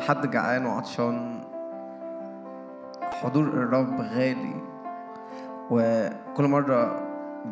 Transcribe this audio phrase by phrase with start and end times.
[0.00, 1.40] حد جعان وعطشان
[3.02, 4.54] حضور الرب غالي.
[5.70, 7.02] وكل مرة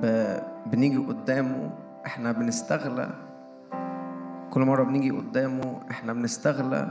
[0.02, 0.36] ب...
[0.66, 1.70] بنيجي قدامه
[2.06, 3.10] إحنا بنستغلى.
[4.50, 6.88] كل مرة بنيجي قدامه إحنا بنستغلى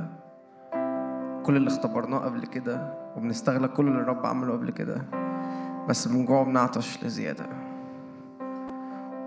[1.44, 5.02] كل اللي اختبرناه قبل كده وبنستغلى كل اللي الرب عمله قبل كده.
[5.90, 7.46] بس من جوه بنعطش لزيادة.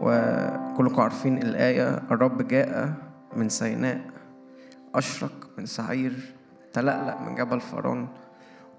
[0.00, 2.92] وكلكم عارفين الآية الرب جاء
[3.36, 4.00] من سيناء.
[4.94, 6.12] أشرق من سعير
[6.72, 8.08] تلألأ من جبل فران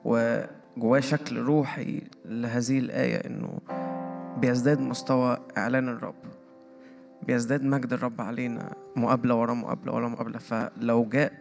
[0.06, 3.60] وجواه شكل روحي لهذه الآية إنه
[4.38, 6.16] بيزداد مستوى إعلان الرب.
[7.22, 10.40] بيزداد مجد الرب علينا مقابلة ورا مقابلة ورا مقابلة.
[10.40, 11.34] فلو جاء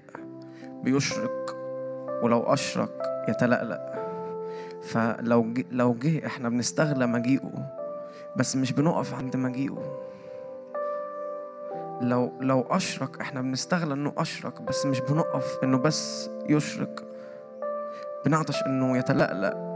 [0.84, 1.56] بيشرق
[2.22, 3.98] ولو أشرق يتلألأ.
[4.82, 7.72] فلو لو جه إحنا بنستغلى مجيئه
[8.36, 10.07] بس مش بنقف عند مجيئه.
[12.00, 17.04] لو لو أشرق إحنا بنستغلى إنه أشرق بس مش بنقف إنه بس يشرق
[18.26, 19.68] بنعطش إنه يتلألأ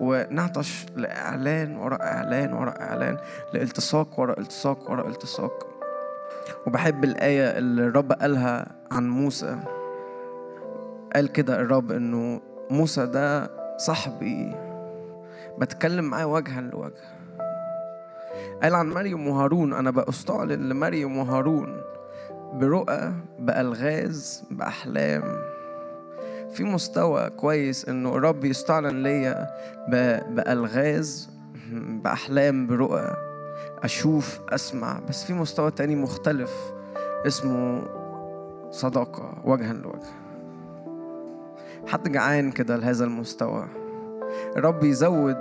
[0.00, 3.18] ونعطش لإعلان وراء إعلان وراء إعلان
[3.54, 5.66] لالتصاق وراء التصاق وراء التصاق.
[6.66, 9.58] وبحب الآية اللي الرب قالها عن موسى.
[11.14, 14.54] قال كده الرب إنه موسى ده صاحبي
[15.58, 17.19] بتكلم معاه وجها لوجه.
[18.62, 21.80] قال عن مريم وهارون أنا بأستعلن لمريم وهارون
[22.52, 25.22] برؤى بألغاز بأحلام.
[26.52, 29.46] في مستوى كويس إنه الرب يستعلن ليا
[30.28, 31.30] بألغاز
[31.72, 33.16] بأحلام برؤى
[33.82, 35.00] أشوف أسمع.
[35.08, 36.72] بس في مستوى تاني مختلف
[37.26, 37.82] اسمه
[38.70, 40.10] صداقة وجها لوجه.
[41.86, 43.66] حد جعان كده لهذا المستوى.
[44.56, 45.36] الرب يزود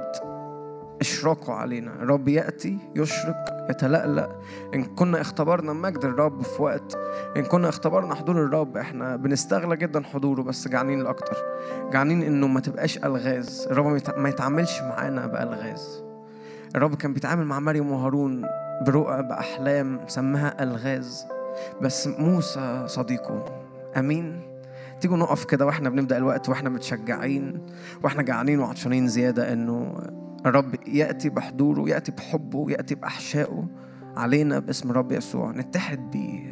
[1.02, 1.92] إشراقه علينا.
[1.94, 4.30] الرب يأتي يشرق يتلألأ.
[4.76, 6.98] إن كنا اختبرنا مجد الرب في وقت
[7.38, 11.38] إن كنا اختبرنا حضور الرب إحنا بنستغلى جدا حضوره بس جعانين الأكتر
[11.94, 13.68] جعانين إنه ما تبقاش ألغاز.
[13.72, 16.04] الرب ما يتع- ما يتعاملش معانا بألغاز.
[16.76, 18.46] الرب كان بيتعامل مع مريم وهارون
[18.86, 21.26] برؤى بأحلام سماها ألغاز.
[21.82, 23.46] بس موسى صديقه.
[23.98, 24.42] أمين.
[25.02, 27.62] تيجوا نقف كده وإحنا بنبدأ الوقت وإحنا متشجعين
[28.04, 29.96] وإحنا جعانين وعطشانين زيادة إنه
[30.46, 33.68] الرب يأتي بحضوره يأتي بحبه يأتي بأحشائه
[34.18, 35.52] علينا باسم الرب يسوع.
[35.52, 36.49] نتحد بيه.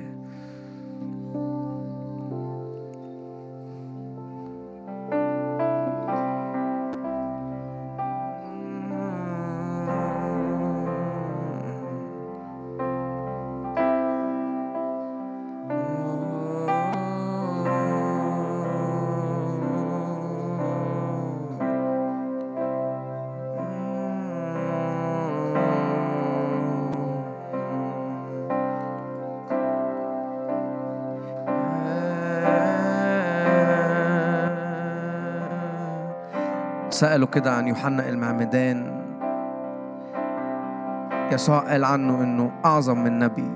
[36.98, 39.04] سألوا كده عن يوحنا المعمدان.
[41.32, 43.52] يسوع قال عنه إنه أعظم من نبي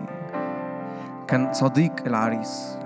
[1.27, 2.77] كان صديق العريس.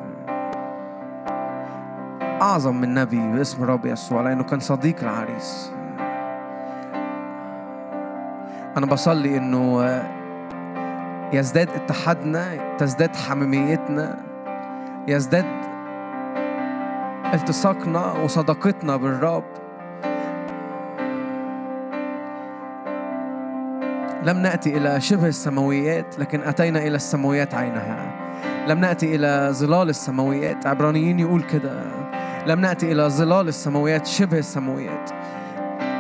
[2.42, 5.72] أعظم من نبي باسم الرب يسوع لأنه كان صديق العريس.
[8.78, 9.84] أنا بصلي إنه
[11.34, 14.18] يزداد اتحادنا تزداد حميميتنا
[15.08, 15.46] يزداد
[17.34, 19.65] التصاقنا وصداقتنا بالرب.
[24.26, 28.12] لم نأتي إلى شبه السماويات لكن أتينا إلى السماويات عينها.
[28.68, 30.68] لم نأتي إلى ظلال السماويات.
[30.68, 31.84] عبرانيين يقول كده.
[32.48, 35.10] لم نأتي إلى ظلال السماويات شبه السماويات.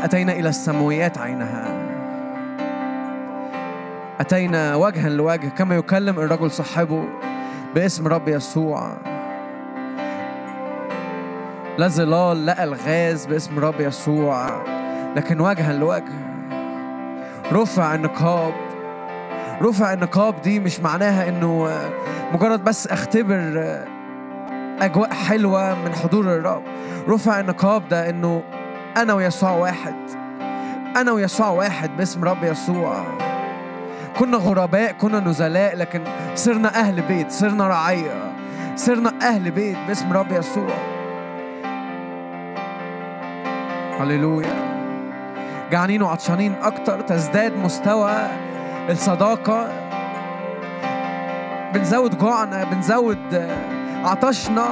[0.04, 1.68] أتينا إلى السماويات عينها.
[4.20, 7.04] أتينا وجها لوجه كما يكلم الرجل صاحبه
[7.76, 8.98] باسم رب يسوع.
[11.78, 14.48] لا ظلال لا ألغاز باسم رب يسوع.
[15.16, 16.35] لكن وجها لوجه
[17.54, 18.54] رفع النقاب
[19.62, 21.70] رفع النقاب دي مش معناها إنه
[22.34, 23.78] مجرد بس أختبر
[24.82, 26.64] أجواء حلوة من حضور الرب.
[27.10, 28.44] رفع النقاب ده إنه
[28.98, 29.96] أنا ويسوع واحد.
[30.98, 33.04] أنا ويسوع واحد باسم رب يسوع.
[34.20, 36.02] كنا غرباء كنا نزلاء لكن
[36.36, 38.34] صرنا أهل بيت صرنا رعية.
[38.76, 40.74] صرنا أهل بيت باسم رب يسوع.
[44.00, 44.75] هللويا.
[45.72, 48.28] جعانين وعطشانين أكتر تزداد مستوى
[48.90, 49.68] الصداقة.
[51.74, 53.50] بنزود جوعنا بنزود
[54.06, 54.66] عطشنا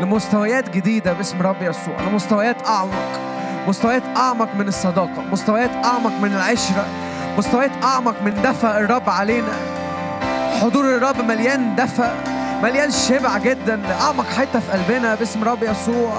[0.00, 3.20] لمستويات جديدة باسم رب يسوع لمستويات أعمق
[3.68, 6.86] مستويات أعمق من الصداقة مستويات أعمق من العشرة
[7.38, 9.52] مستويات أعمق من دفع الرب علينا.
[10.60, 12.10] حضور الرب مليان دفع
[12.62, 16.12] مليان شبع جدا أعمق حتة في قلبنا باسم رب يسوع.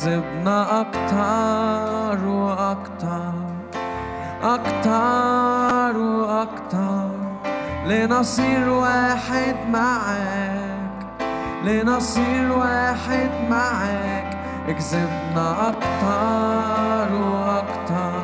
[0.00, 3.32] كسبنا أكتر وأكتر
[4.42, 7.10] أكتر وأكتر
[7.86, 11.06] لنصير واحد معاك
[11.64, 14.38] لنصير واحد معاك
[14.68, 18.22] اكذبنا أكتر وأكتر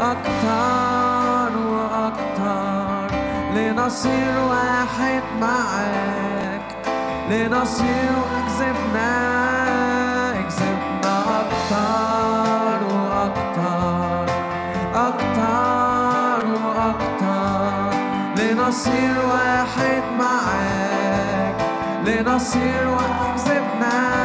[0.00, 3.16] أكتر وأكتر
[3.54, 6.76] لنصير واحد معاك
[7.30, 9.71] لنصير واكذبناك
[18.72, 21.56] لنصير واحد معاك
[22.06, 24.21] لنصير واحد سبنا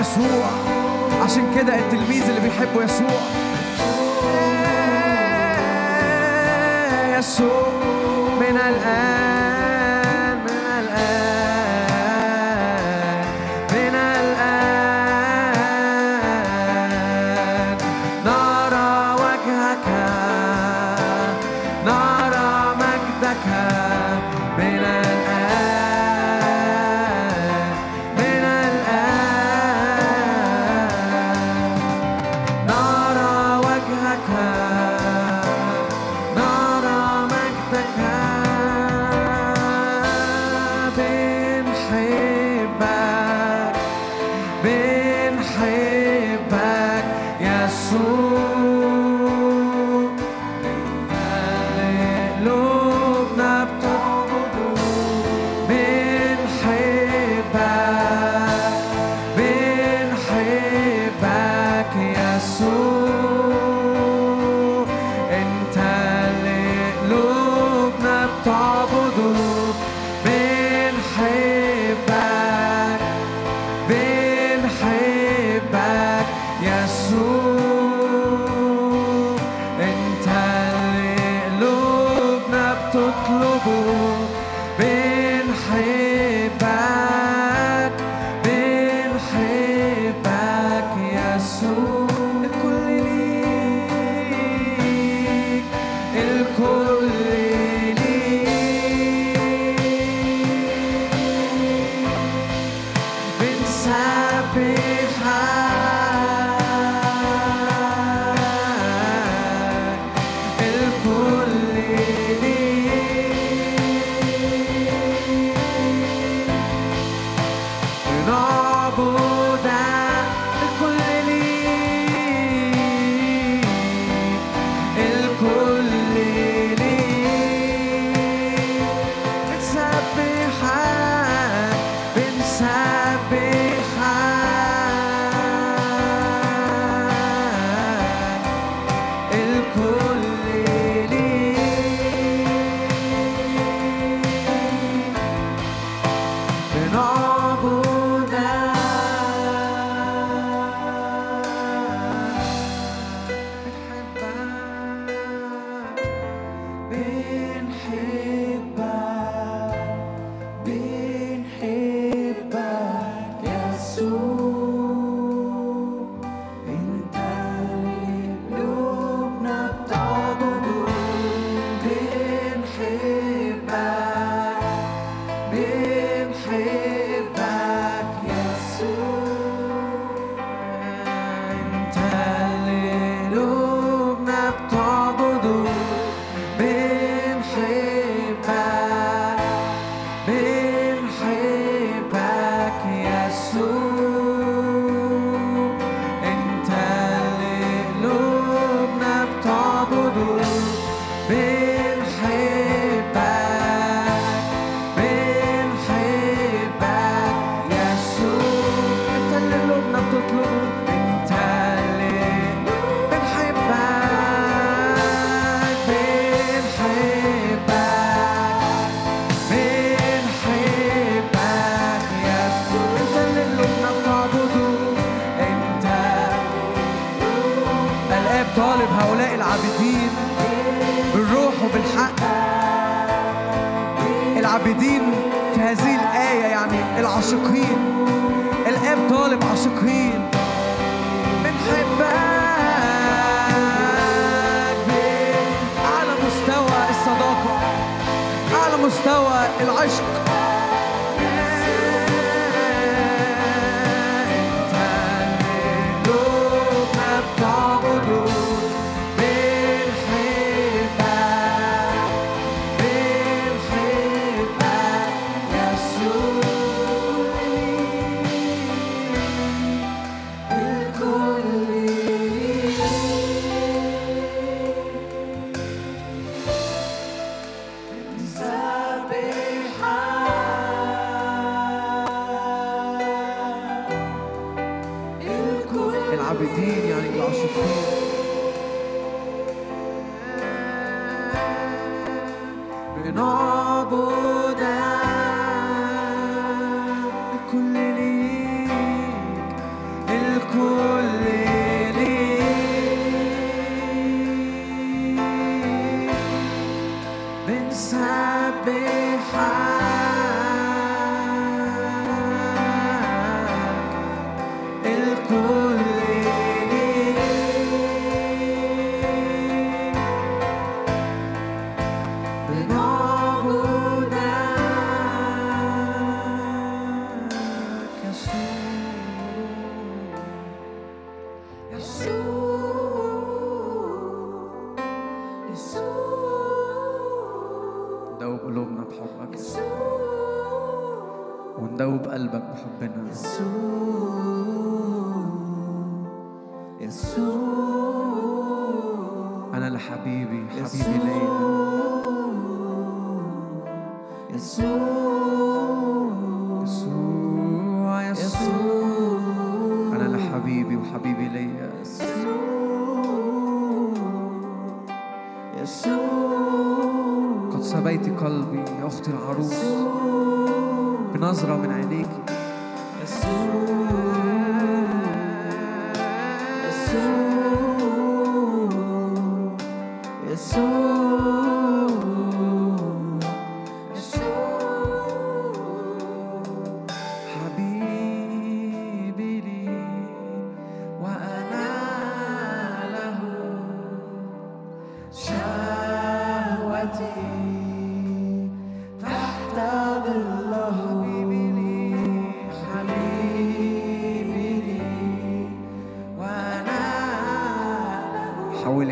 [0.00, 0.50] يسوع.
[1.22, 3.20] عشان كده التلميذ اللي بيحبوا يسوع.
[7.18, 7.68] يسوع.
[8.40, 9.29] من الآن.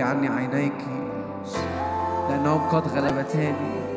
[0.09, 0.81] عني عينيك.
[2.31, 3.88] لأنهم قد غلبتاني.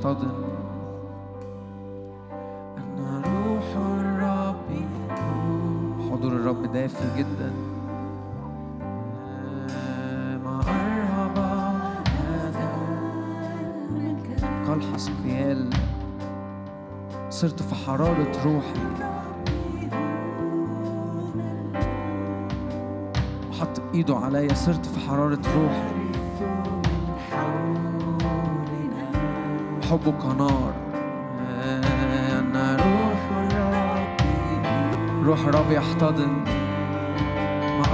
[0.00, 0.30] يحتضن
[2.78, 4.70] أن روح الرب
[6.10, 7.52] حضور الرب دافي جدا.
[10.44, 11.38] ما أرهب
[12.08, 12.68] هذا
[14.68, 15.70] قال حسقيال
[17.30, 18.80] صرت في حرارة روحي.
[23.50, 26.09] وحط إيده عليا صرت في حرارة روحي.
[29.90, 30.72] حبه كنار
[31.64, 33.20] أنا روح
[35.24, 36.44] روح الرب يحتضن.
[37.78, 37.84] ما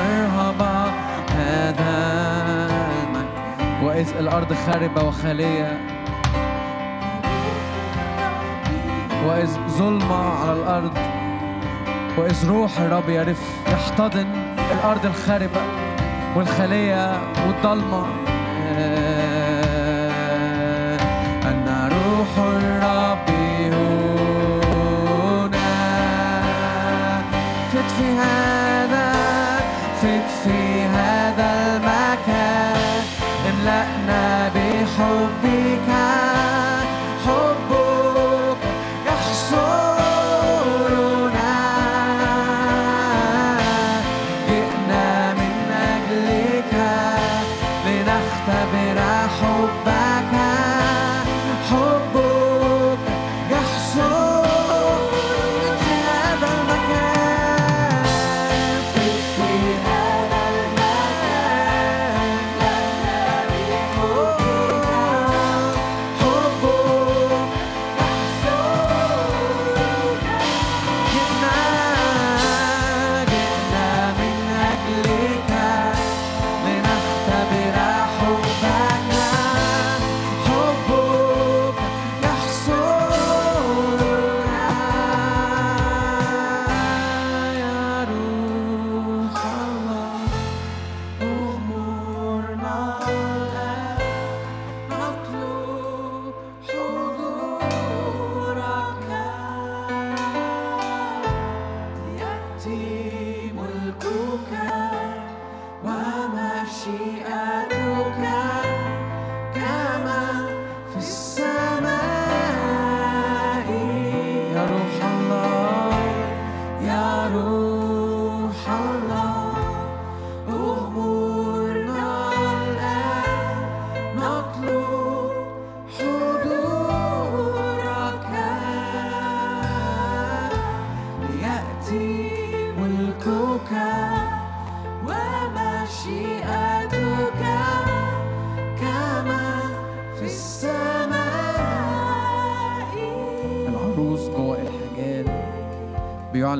[0.00, 0.60] أرهب
[1.36, 2.00] هذا
[3.84, 5.80] وإذ الأرض خاربة وخالية.
[9.26, 10.98] وإذ ظلمة على الأرض.
[12.18, 14.26] وإذ روح الرب يرف يحتضن.
[14.72, 15.60] الأرض الخاربة
[16.36, 18.29] والخالية والضلمة.
[28.16, 28.49] high.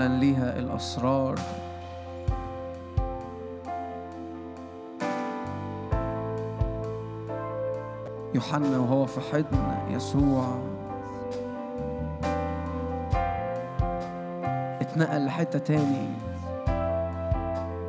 [0.00, 1.34] بيعلن ليها الأسرار.
[8.34, 9.58] يوحنا وهو في حضن
[9.90, 10.44] يسوع.
[14.80, 16.08] اتنقل لحتة تاني.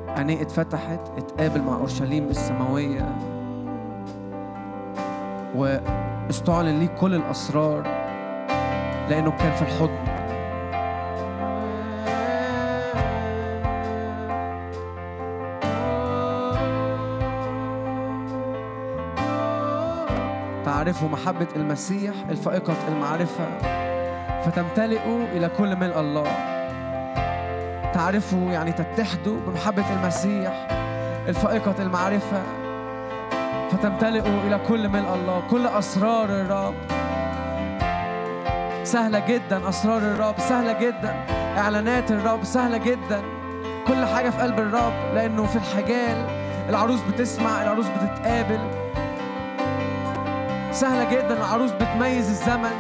[0.07, 3.15] عينيه اتفتحت اتقابل مع أورشليم السماوية
[5.55, 7.81] واستعلن ليه كل الأسرار
[9.09, 10.10] لأنه كان في الحضن.
[20.91, 23.45] تعرفوا محبة المسيح الفائقة المعرفة.
[24.45, 26.27] فتمتلئوا إلى كل ملء الله.
[27.93, 30.67] تعرفوا يعني تتحدوا بمحبة المسيح
[31.27, 32.41] الفائقة المعرفة.
[33.71, 36.75] فتمتلئوا إلى كل ملء الله كل أسرار الرب.
[38.83, 41.15] سهلة جدا أسرار الرب سهلة جدا.
[41.57, 43.21] إعلانات الرب سهلة جدا.
[43.87, 46.25] كل حاجة في قلب الرب لأنه في الحجال.
[46.69, 48.80] العروس بتسمع العروس بتتقابل.
[50.81, 51.33] سهلة جدا.
[51.33, 52.71] العروس بتميز الزمن.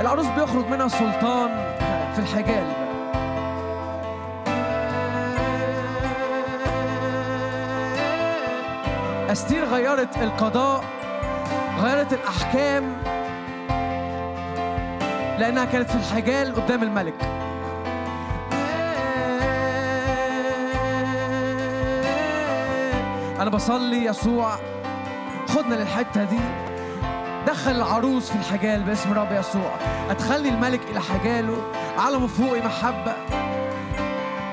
[0.00, 1.74] العروس بيخرج منها سلطان
[2.14, 2.66] في الحجال.
[9.30, 10.84] أستير غيرت القضاء
[11.80, 12.96] غيرت الأحكام
[15.38, 17.14] لأنها كانت في الحجال قدام الملك.
[23.40, 24.56] أنا بصلي يسوع.
[25.48, 26.40] خدنا للحتة دي.
[27.54, 29.70] دخل العروس في الحجال باسم رب يسوع.
[30.10, 31.56] هتخلي الملك إلى حجاله.
[31.98, 33.14] علم فوقي محبة.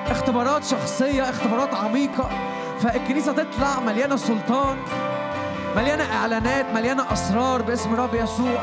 [0.08, 2.30] اختبارات شخصية اختبارات عميقة.
[2.80, 4.78] فالكنيسة تطلع مليانة سلطان
[5.76, 8.62] مليانة إعلانات مليانة أسرار باسم رب يسوع.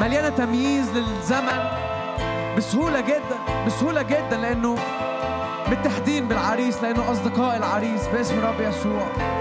[0.00, 1.70] مليانة تمييز للزمن.
[2.56, 4.76] بسهولة جدا بسهولة جدا لأنه
[5.68, 9.37] متحدين بالعريس لأنه أصدقاء العريس باسم رب يسوع.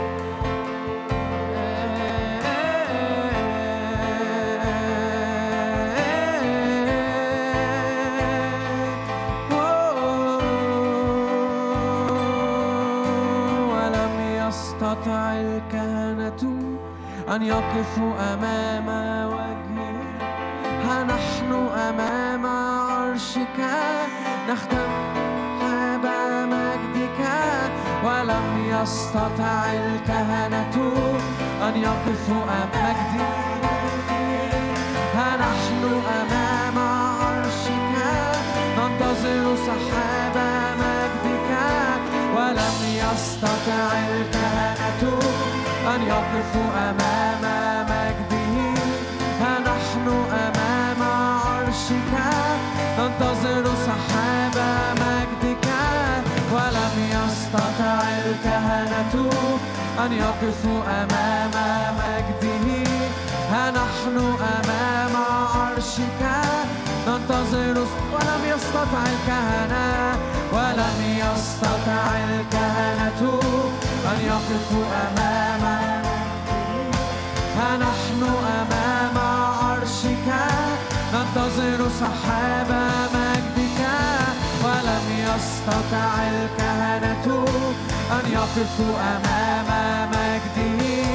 [17.77, 18.87] يقفوا أمام
[19.33, 20.01] وجهه.
[20.85, 21.51] ها نحن
[21.89, 23.59] أمام عرشك.
[24.49, 24.89] نختم
[26.03, 26.05] باب
[26.53, 27.19] مجدك
[28.05, 30.75] ولم يستطع الكهنة
[31.67, 33.29] أن يقفوا أمام مجدك
[35.15, 35.83] ها نحن
[36.21, 37.93] أمام عرشك.
[38.77, 40.37] ننتظر سحاب
[40.81, 41.51] مجدك.
[42.35, 45.19] ولم يستطع الكهنة
[45.95, 47.56] أن يقفوا أمام
[51.87, 52.13] عرشك
[52.99, 54.55] ننتظر سحاب
[55.01, 55.67] مجدك
[56.53, 59.29] ولم يستطع الكهنة
[60.05, 61.51] أن يقفوا أمام
[61.97, 62.89] مجده
[63.51, 64.17] ها نحن
[64.55, 66.21] أمام عرشك
[67.07, 67.77] ننتظر
[68.13, 70.17] ولم يستطع الكهنة
[70.53, 73.39] ولم يستطع الكهنة
[74.11, 75.63] أن يقفوا أمام
[77.57, 78.66] ها نحن أمام
[81.57, 82.67] ننتظر سحاب
[83.13, 83.79] مجدك
[84.63, 87.45] ولم يستطع الكهنة
[88.11, 91.07] أن يقفوا أمام مجده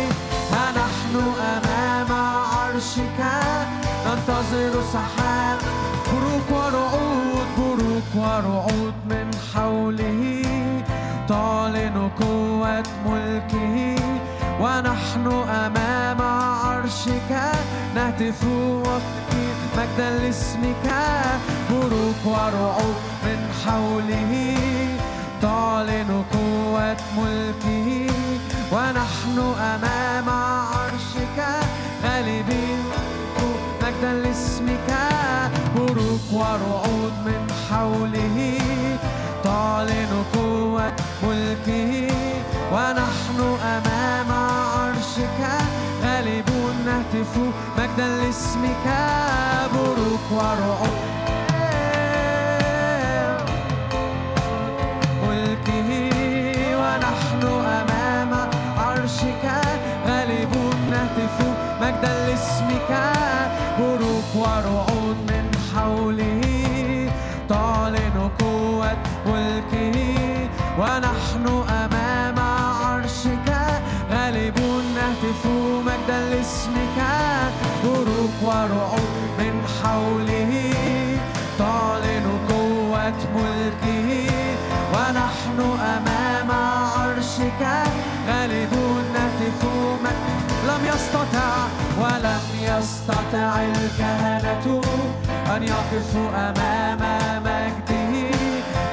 [0.53, 3.21] نحن أمام عرشك
[4.07, 5.59] ننتظر سحاب
[6.13, 10.45] بروق ورعود بروق ورعود من حوله
[11.29, 13.97] تعلن قوة ملكه
[14.61, 15.27] ونحن
[15.67, 17.31] أمام عرشك
[17.95, 19.32] نهتف ونقيم
[19.77, 20.87] مجدا لاسمك
[21.71, 24.33] بروق ورعود من حوله.
[25.43, 28.11] تعلن قوة ملكه
[28.73, 31.39] ونحن أمام عرشك
[32.05, 32.83] غالبين.
[33.83, 34.91] مجدا لاسمك
[35.77, 38.59] بروق ورعود من حوله.
[39.45, 40.93] تعلن قوة
[41.23, 41.93] ملكه
[42.73, 43.39] ونحن
[43.77, 45.41] أمام عرشك
[46.05, 46.75] غالبون.
[46.87, 47.35] نهتف
[47.93, 48.87] مجدا لاسمك
[49.75, 51.02] بروق ورعود
[92.01, 94.81] ولم يستطع الكهنة
[95.57, 97.03] أن يقفوا أمام
[97.45, 98.15] مجده.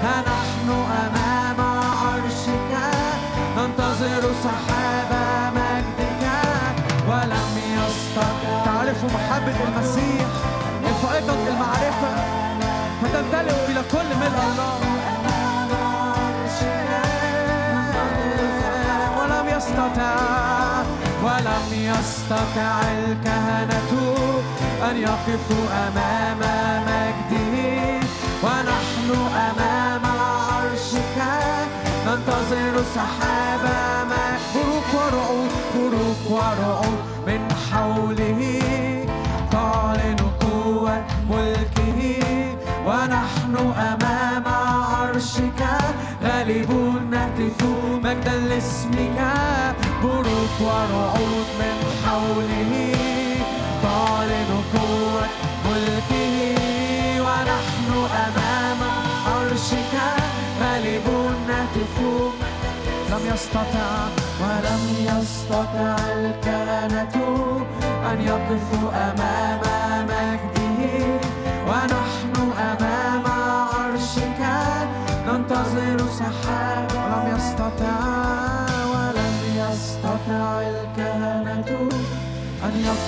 [0.03, 0.69] ها نحن
[1.05, 1.59] أمام
[2.01, 2.71] عرشك
[3.57, 5.11] ننتظر سحاب
[5.55, 6.23] مجدك.
[7.09, 10.27] ولم يستطع تعرف محبة المسيح
[10.89, 12.13] الفائقة المعرفة
[13.01, 14.88] فتمتلئ إلى كل ملء الله.
[21.99, 23.91] يستطع الكهنة
[24.89, 26.39] أن يقفوا أمام
[26.87, 27.55] مجده
[28.43, 29.09] ونحن
[29.49, 31.17] أمام عرشك.
[32.07, 33.63] ننتظر سحاب
[34.55, 37.41] بروق ورعود بروق ورعود من
[37.71, 38.61] حوله.
[39.51, 42.01] تعلن قوة ملكه
[42.85, 43.55] ونحن
[43.91, 45.61] أمام عرشك.
[46.23, 47.65] غالبون نهتف
[48.03, 49.38] مجدا لاسمك.
[50.03, 52.73] بروق ورعود من حوله.
[53.83, 55.27] تعلن قوة
[55.65, 56.59] ملكه.
[57.25, 57.89] ونحن
[58.25, 58.81] أمام
[59.27, 59.93] عرشك
[60.61, 61.95] غالبون نهتف
[63.09, 64.07] لم يستطع
[64.41, 67.15] ولم يستطع الكهنة
[68.11, 69.78] أن يقفوا أمام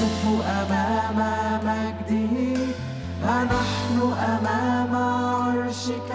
[0.02, 1.20] يقفوا أمام
[1.66, 2.36] مجده
[3.24, 3.98] ونحن
[4.34, 6.12] أمام عرشك.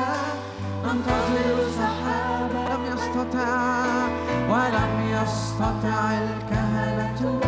[0.84, 3.52] ننتظر سحابا لم يستطع
[4.50, 7.40] ولم يستطع الكهنة.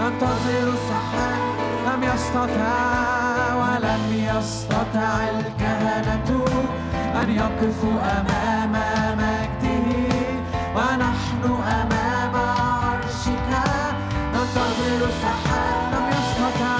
[0.00, 1.42] ننتظر السحاب.
[1.86, 2.74] لم يستطع
[3.54, 6.51] ولم يستطع الكهنة.
[7.22, 8.72] أن يقفوا أمام
[9.18, 9.88] مجده
[10.76, 13.50] ونحن أمام عرشك؟
[14.34, 16.76] ننتظر السحاب لم يستطع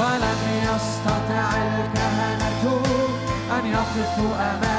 [0.00, 2.82] ولم يستطع الكهنة
[3.58, 4.73] أن يقفوا أمام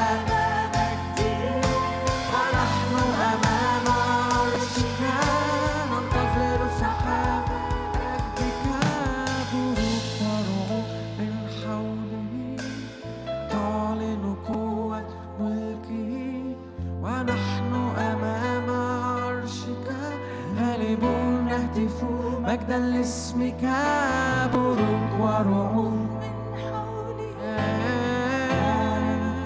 [23.06, 23.62] مجدا لاسمك
[24.54, 26.08] بروق ورعود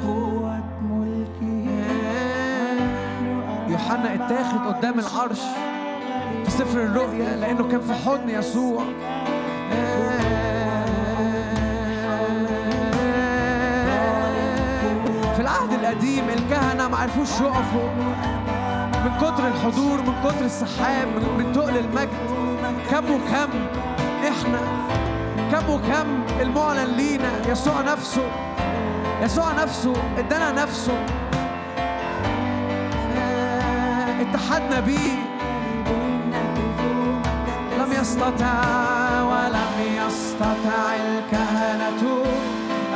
[0.08, 1.70] قوة ملكه
[3.68, 5.40] يوحنا اتاخد قدام العرش
[6.46, 8.84] في سفر الرؤيا لأنه كان في حضن يسوع.
[15.36, 17.90] في العهد القديم الكهنة ما عرفوش يقفوا.
[19.06, 22.39] من كتر الحضور من كتر السحاب من- من تقل المجد.
[22.92, 23.50] كم؟ وكم
[24.28, 24.62] إحنا
[25.52, 27.32] كم؟ وكم المعلن لينا.
[27.52, 28.28] يسوع نفسه.
[29.22, 29.94] يسوع نفسه.
[30.18, 31.06] إدانا نفسه.
[33.18, 35.30] آه، اتحدنا بيه.
[37.80, 38.62] لم يستطع
[39.22, 39.74] ولم
[40.08, 42.24] يستطع الكهنة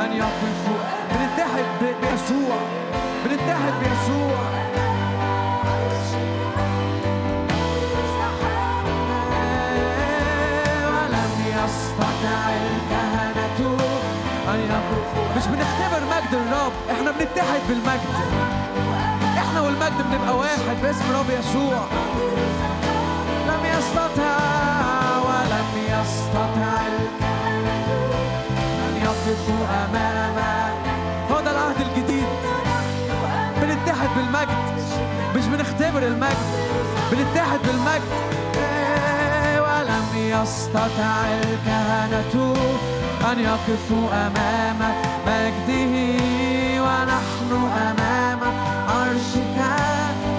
[0.04, 0.78] أن يقفوا
[1.10, 2.56] بنتحد بيسوع.
[3.24, 4.53] بنتحد بيسوع.
[16.34, 18.14] الرب إحنا بنتحد بالمجد.
[19.38, 21.80] إحنا والمجد بنبقى واحد باسم رب يسوع.
[23.48, 24.36] لم يستطع
[25.26, 27.76] ولم يستطع الكهنة
[28.88, 30.74] أن يقفوا أمامك
[31.30, 32.26] هو ده العهد الجديد.
[33.62, 34.58] بنتحد بالمجد.
[35.36, 36.46] مش بنختبر المجد.
[37.12, 38.10] بنتحد بالمجد.
[38.56, 42.64] إيه، ولم يستطع الكهنة.
[43.32, 44.80] أن يقفوا أمام
[45.26, 45.94] مجده
[46.84, 47.50] ونحن
[47.88, 48.40] أمام
[48.88, 49.58] عرشك.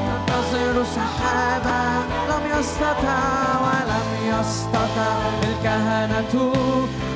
[0.08, 1.82] ننتظر سحابا.
[2.30, 3.22] لم يستطع
[3.66, 6.54] ولم يستطع الكهنة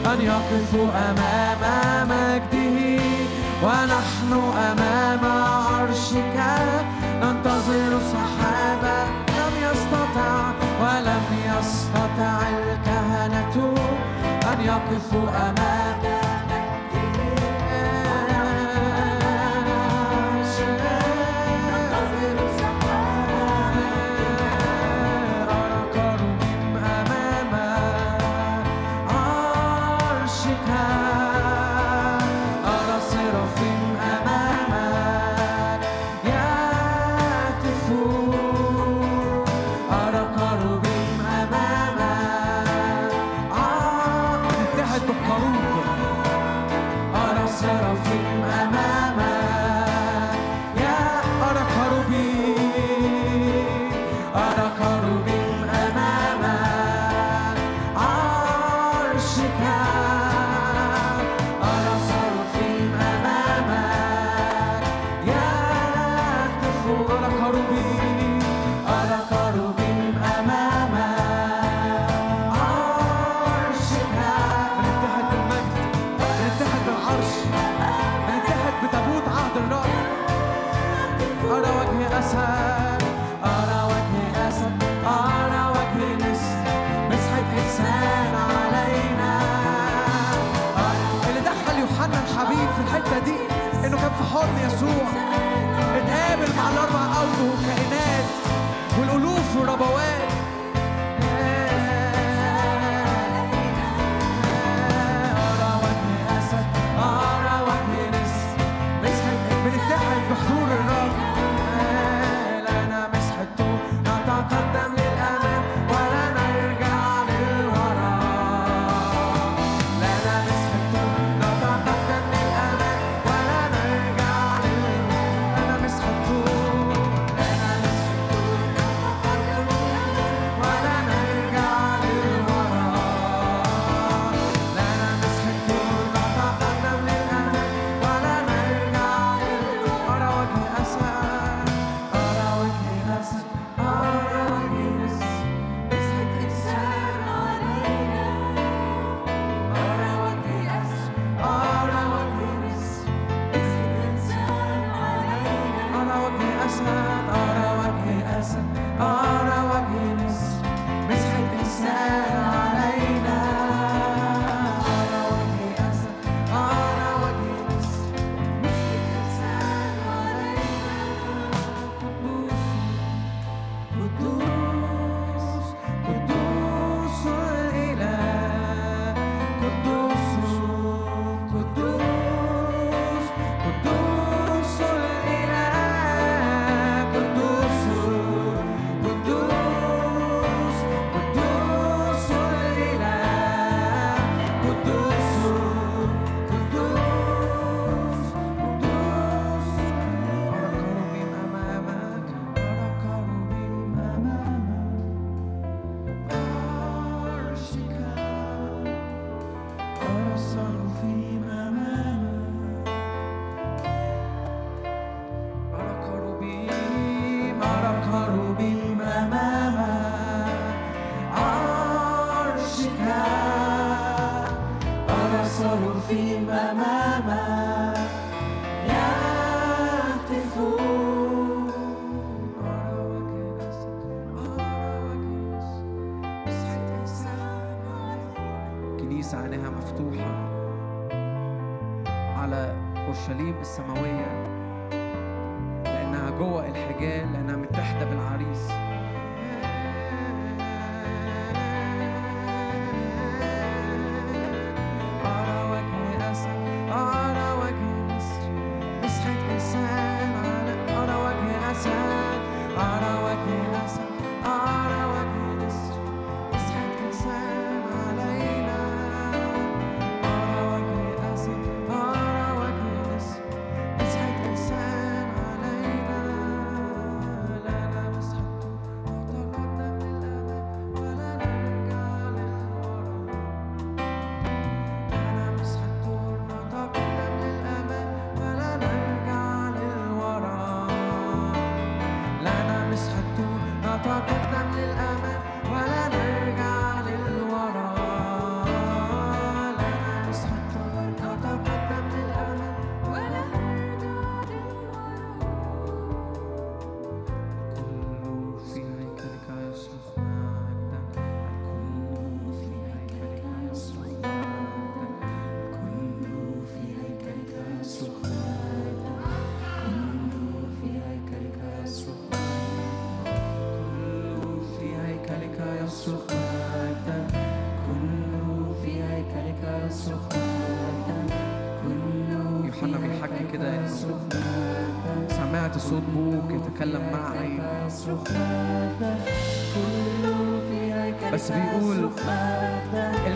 [0.05, 1.61] أن يقفوا أمام
[2.09, 3.03] مجده.
[3.63, 4.31] ونحن
[4.71, 6.37] أمام عرشك.
[7.21, 8.99] ننتظر سحابا.
[9.39, 10.51] لم يستطع
[10.81, 13.55] ولم يستطع الكهنة
[14.59, 15.29] أن يقفوا
[99.51, 100.28] 出道保卫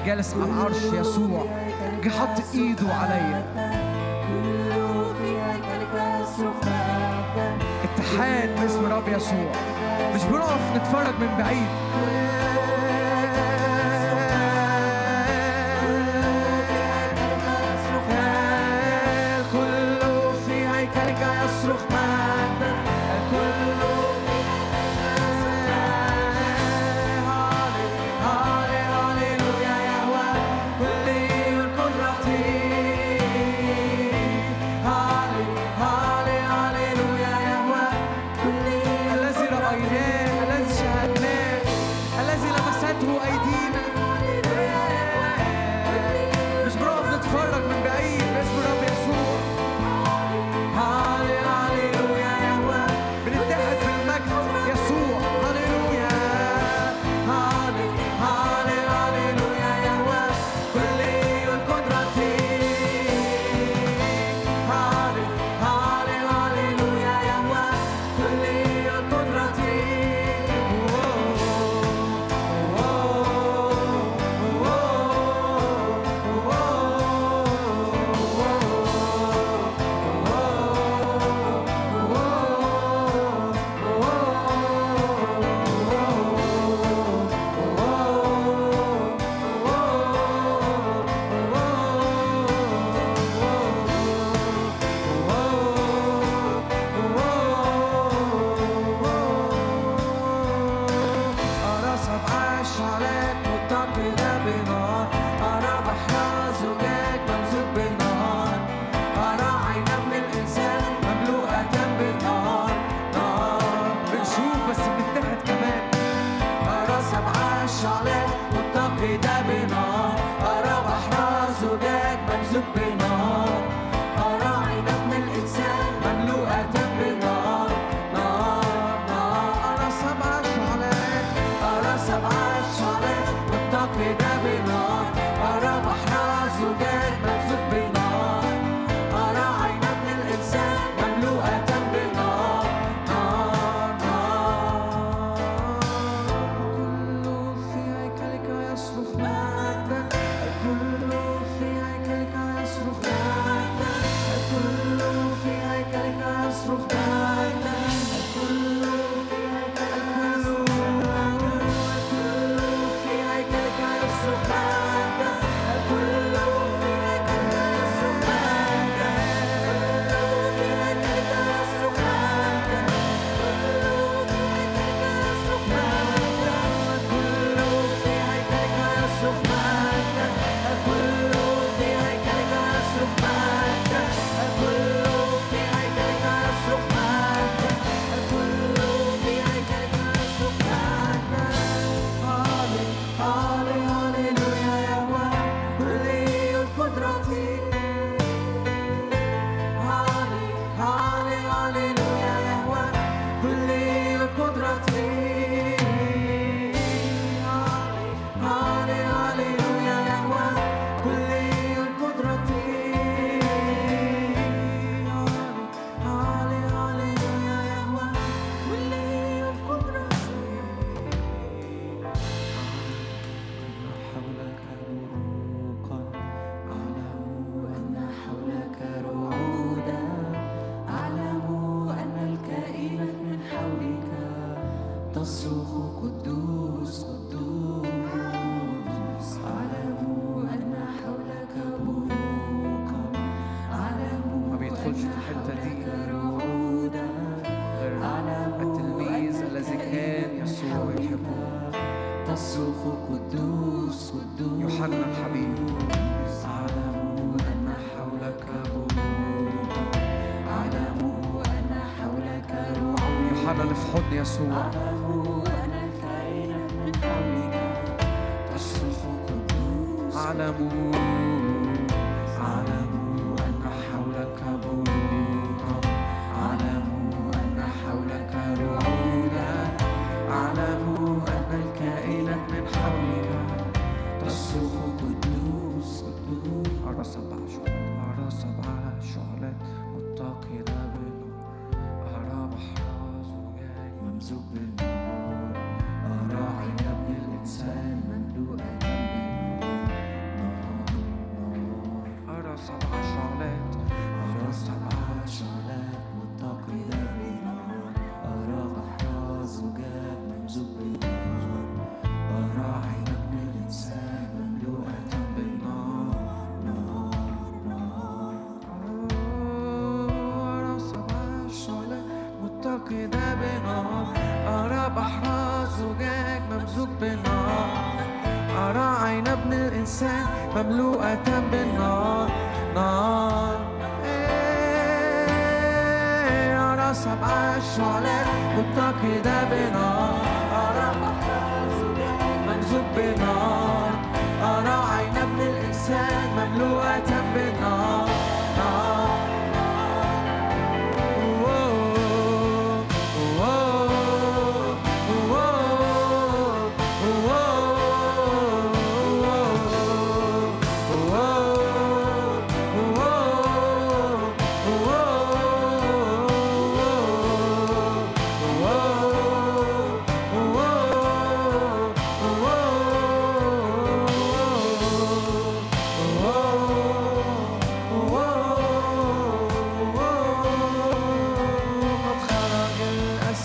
[0.06, 1.46] جالس على العرش يسوع.
[2.04, 3.44] جه حط إيده عليا.
[7.84, 9.52] اتحاد باسم الرب يسوع.
[10.16, 11.68] مش بنقف نتفرج من بعيد.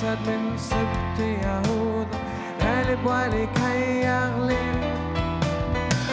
[0.09, 2.18] أخذ من سبط يهوذا
[2.62, 4.80] غالب ولكي يغلب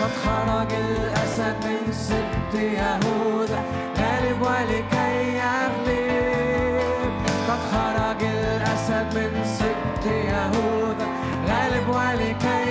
[0.01, 3.59] قد خرج الأسد من سبط يهوذا
[3.99, 7.11] غالب ولكي يغلب
[7.47, 11.07] قد خرج الأسد من سبط يهوذا
[11.47, 12.64] غالب ولكي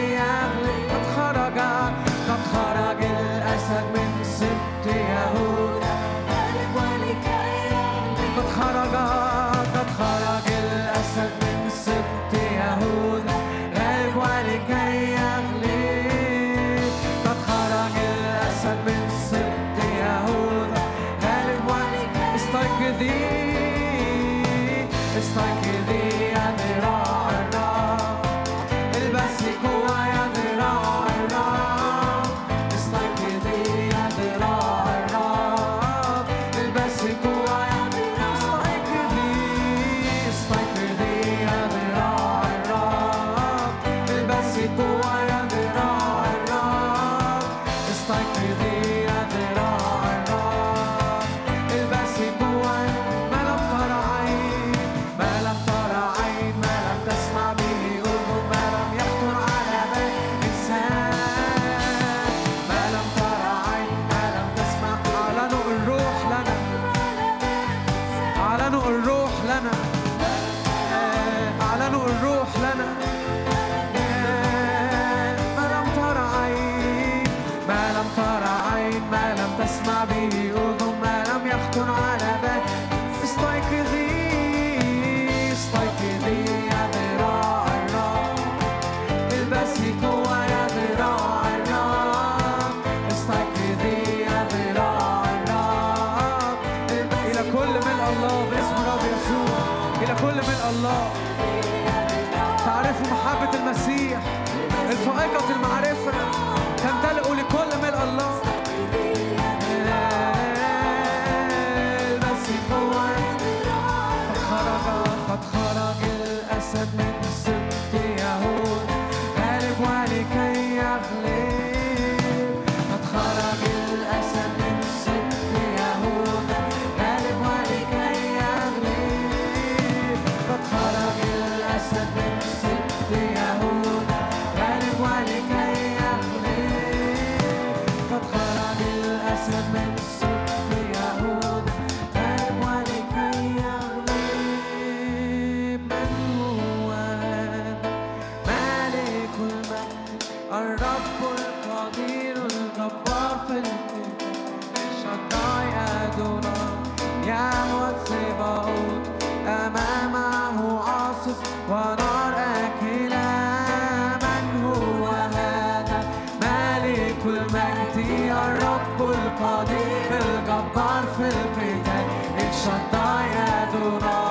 [167.27, 167.97] والمجد
[168.29, 172.07] يا رب القدير الجبار في القتال
[172.49, 174.24] الشداع يدنا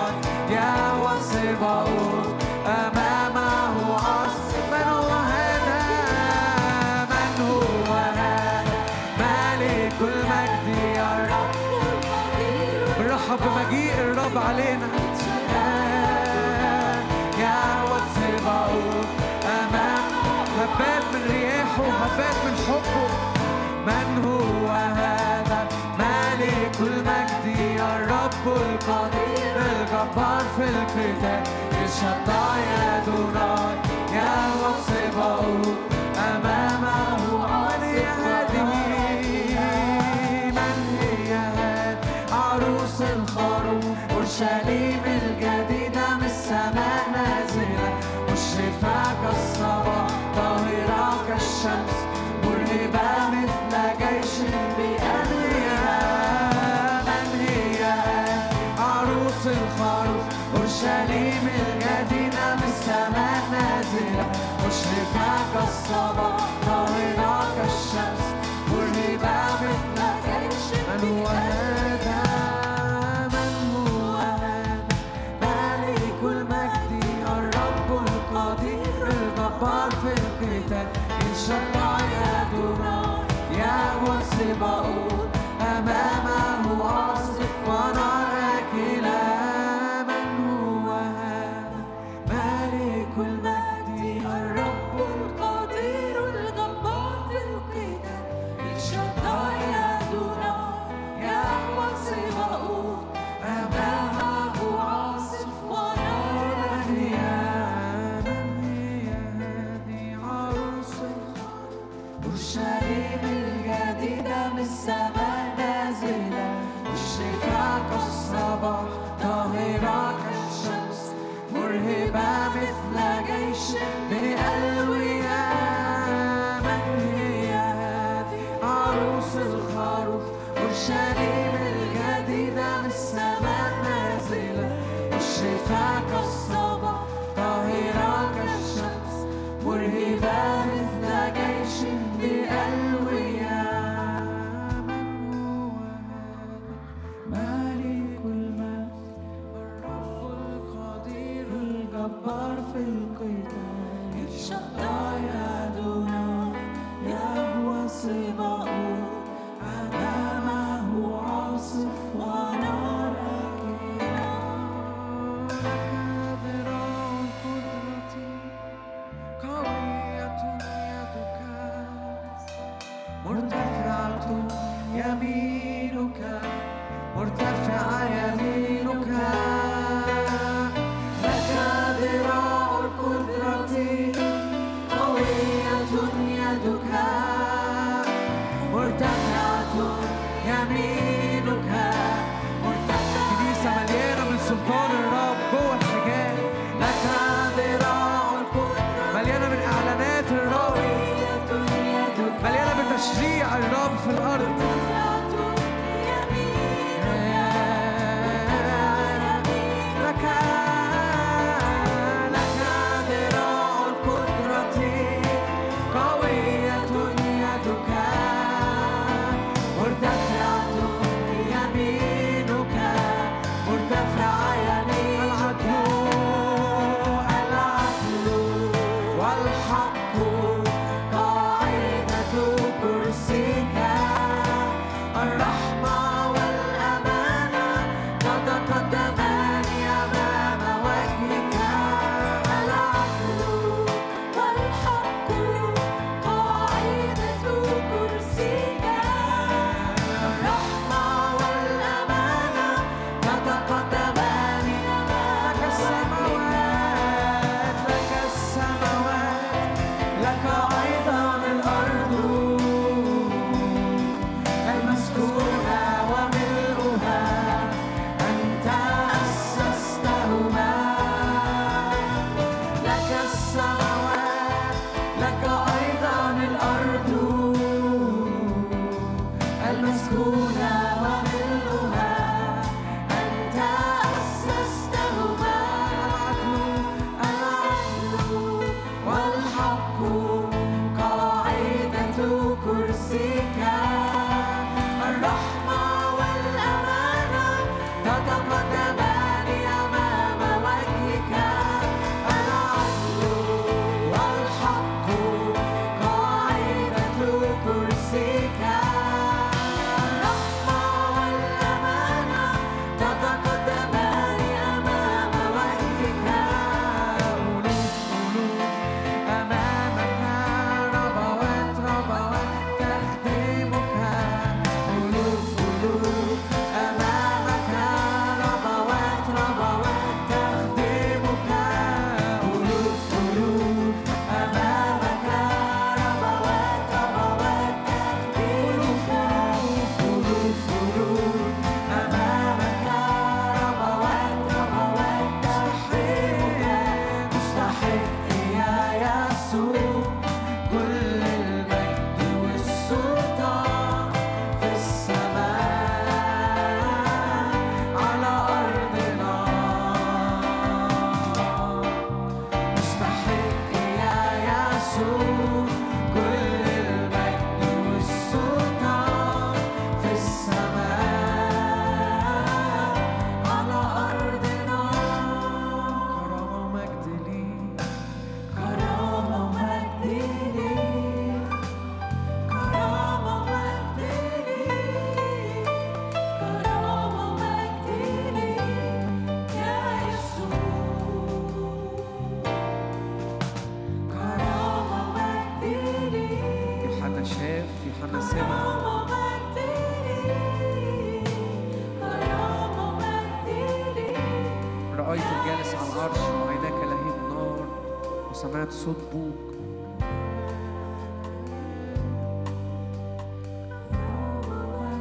[408.73, 409.53] صوت بوك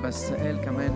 [0.04, 0.90] بس قال كمان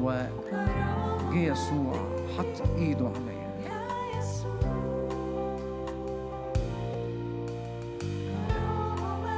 [0.00, 1.94] وجه يسوع
[2.38, 3.48] حط إيده عليا.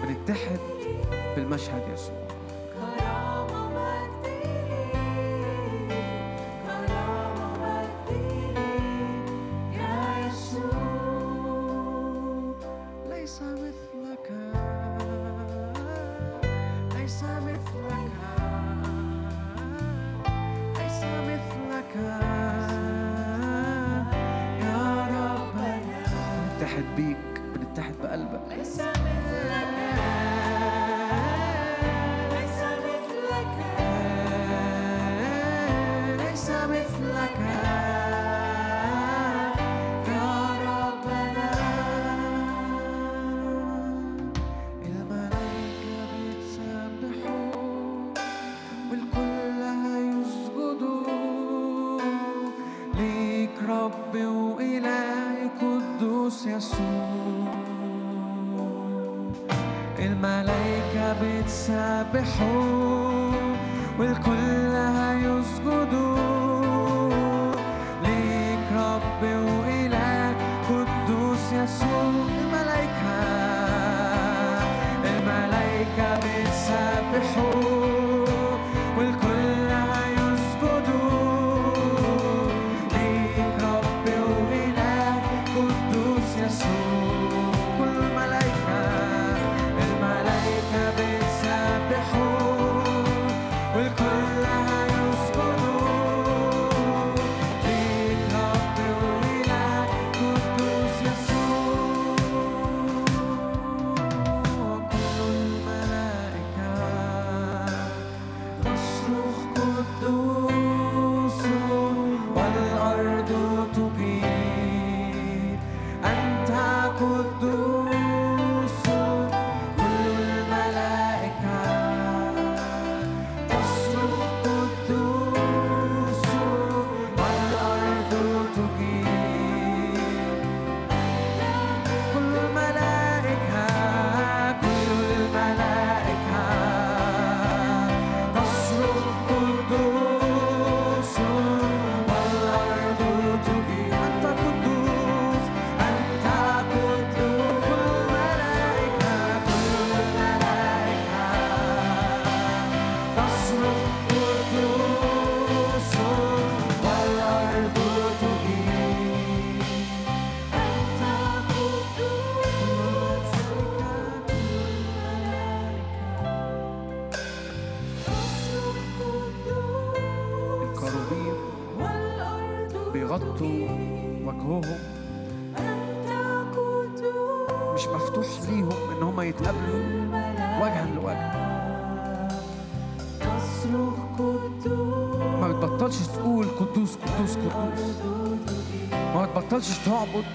[0.02, 0.58] بنتحد
[1.36, 2.19] بالمشهد يسوع.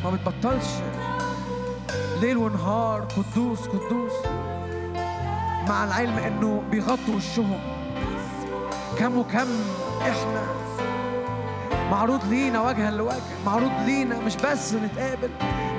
[0.05, 0.67] ما بتبطلش.
[2.21, 4.13] ليل ونهار قدوس قدوس.
[5.69, 7.59] مع العلم إنه بيغطوا وشهم.
[8.99, 9.47] كم وكم
[10.01, 10.43] إحنا
[11.91, 15.29] معروض لينا وجها لوجه معروض لينا مش بس نتقابل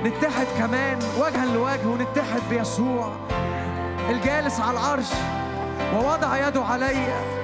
[0.05, 3.11] نتحد كمان وجها لوجه ونتحد بيسوع.
[4.09, 5.09] الجالس على العرش
[5.93, 7.36] ووضع يده عليّ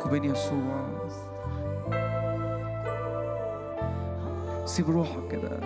[0.00, 0.86] بينك وبين يسوع.
[4.64, 5.60] سيب روحك كده.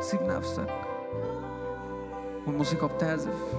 [0.00, 0.70] سيب نفسك.
[2.46, 3.54] والموسيقى بتعزف.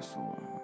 [0.00, 0.57] في حضن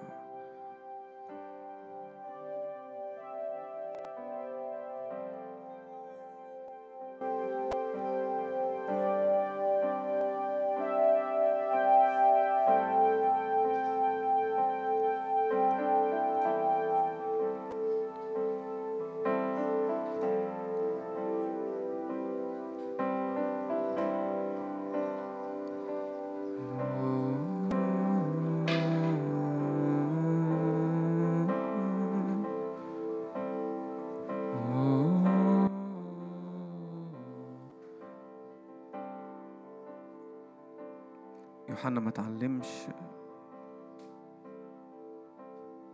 [41.85, 42.87] يوحنا ما تعلمش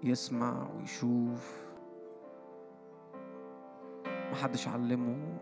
[0.03, 1.67] يسمع ويشوف.
[4.33, 5.39] محدش علمه.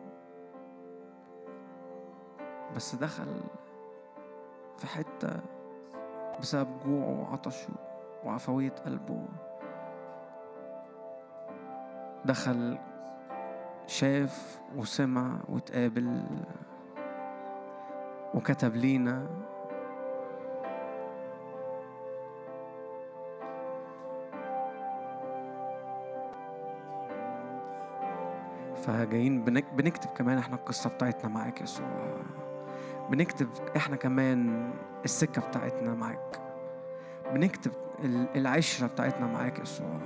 [2.77, 3.41] بس دخل
[4.79, 5.41] في حتة
[6.41, 7.75] بسبب جوعه وعطشه
[8.25, 9.29] وعفوية قلبه.
[12.25, 12.79] دخل
[13.87, 16.23] شاف وسمع وتقابل
[18.35, 19.48] وكتب لينا.
[28.89, 32.17] فجايين بنك بنكتب كمان إحنا القصة بتاعتنا معاك يسوع.
[33.11, 34.71] بنكتب إحنا كمان
[35.05, 36.41] السكة بتاعتنا معاك.
[37.35, 37.73] بنكتب
[38.05, 39.99] ال- العشرة بتاعتنا معاك يسوع.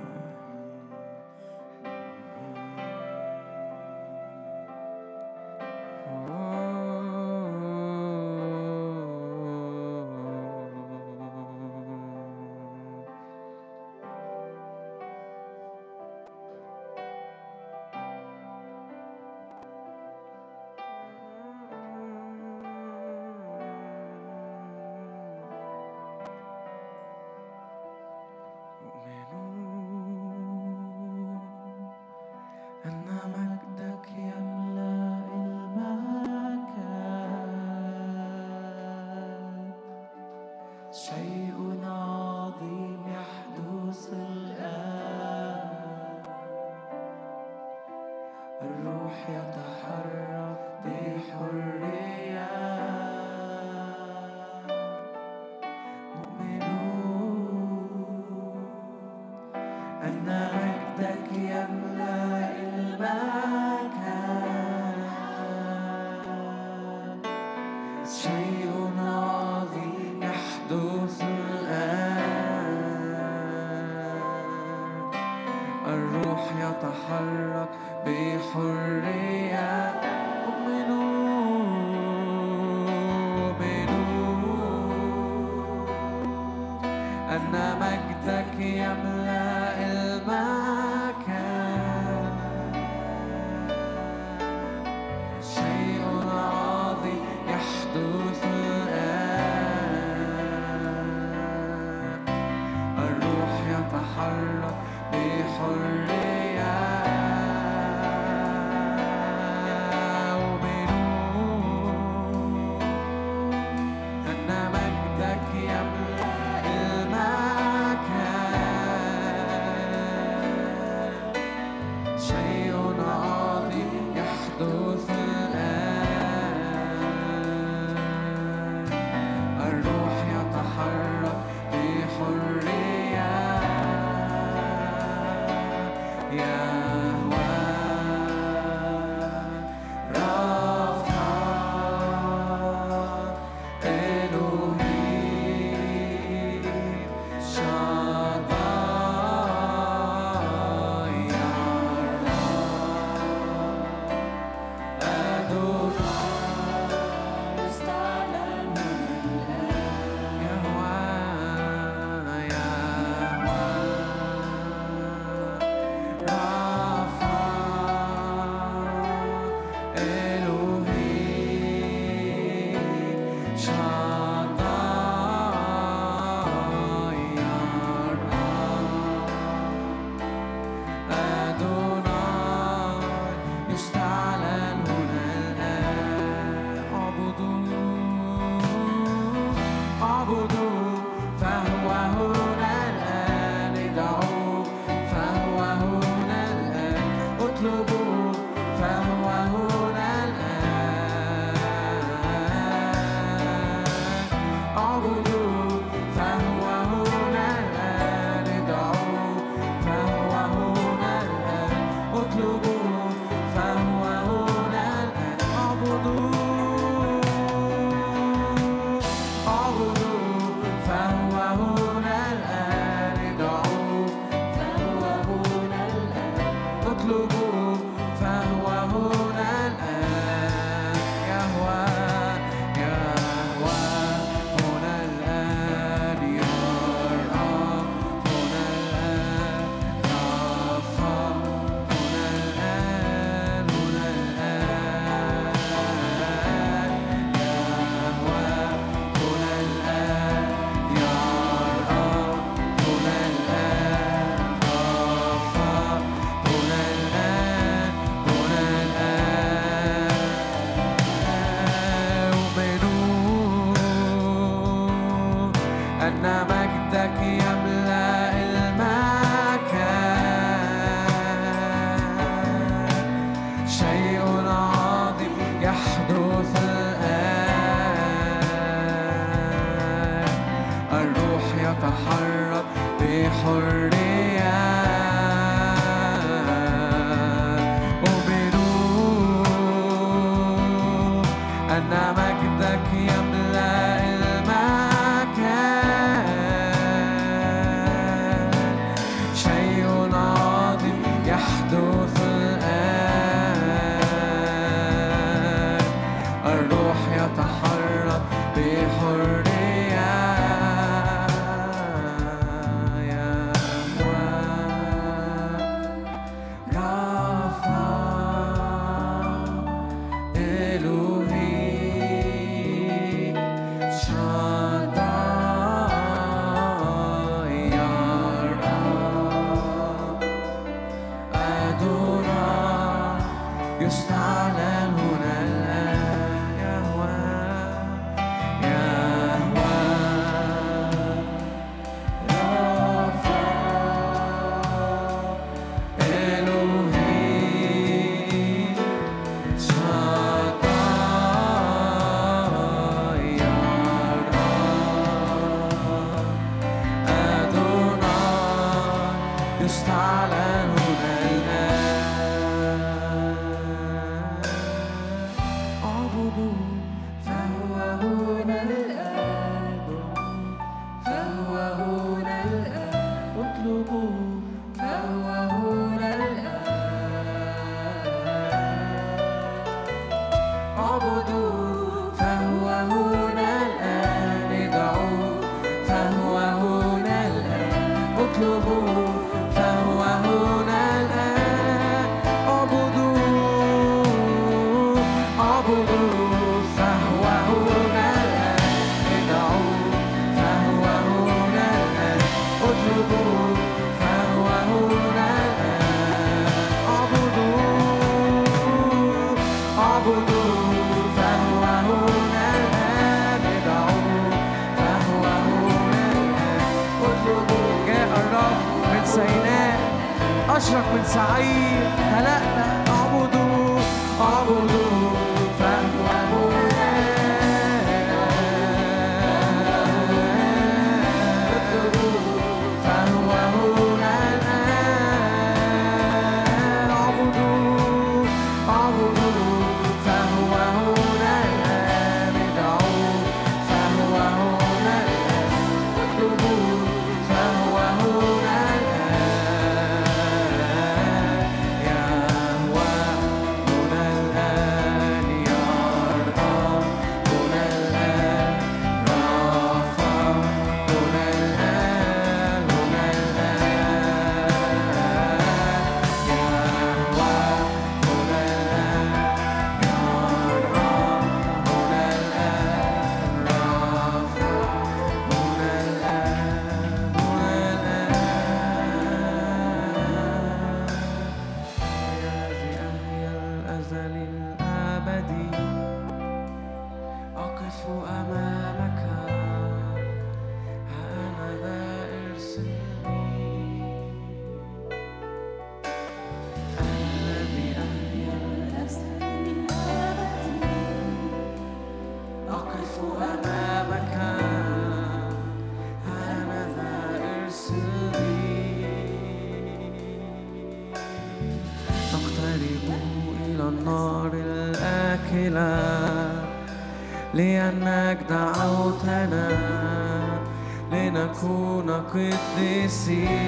[522.13, 523.42] with this is.